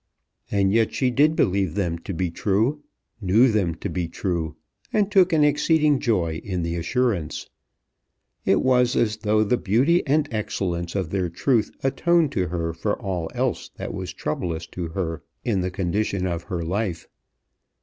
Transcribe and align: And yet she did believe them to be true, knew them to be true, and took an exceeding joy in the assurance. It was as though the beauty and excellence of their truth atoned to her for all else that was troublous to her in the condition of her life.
And 0.49 0.73
yet 0.73 0.95
she 0.95 1.11
did 1.11 1.35
believe 1.35 1.75
them 1.75 1.99
to 1.99 2.11
be 2.11 2.31
true, 2.31 2.81
knew 3.21 3.51
them 3.51 3.75
to 3.75 3.87
be 3.87 4.07
true, 4.07 4.55
and 4.91 5.11
took 5.11 5.31
an 5.31 5.43
exceeding 5.43 5.99
joy 5.99 6.41
in 6.43 6.63
the 6.63 6.75
assurance. 6.75 7.47
It 8.43 8.63
was 8.63 8.95
as 8.95 9.17
though 9.17 9.43
the 9.43 9.57
beauty 9.57 10.01
and 10.07 10.27
excellence 10.33 10.95
of 10.95 11.11
their 11.11 11.29
truth 11.29 11.69
atoned 11.83 12.31
to 12.31 12.47
her 12.47 12.73
for 12.73 12.99
all 12.99 13.29
else 13.35 13.69
that 13.77 13.93
was 13.93 14.11
troublous 14.11 14.65
to 14.71 14.87
her 14.87 15.21
in 15.45 15.61
the 15.61 15.69
condition 15.69 16.25
of 16.25 16.45
her 16.45 16.63
life. 16.63 17.07